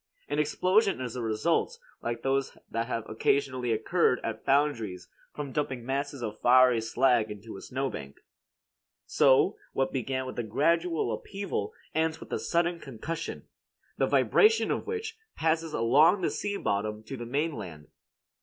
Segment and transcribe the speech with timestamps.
[0.27, 5.85] An explosion is the result, like those that have occasionally occurred at foundries from dumping
[5.85, 8.15] masses of fiery slag into a snowbank.
[9.05, 13.47] So what began with a gradual upheaval ends with a sudden concussion,
[13.95, 17.85] the vibration of which passes along the sea bottom to the mainland.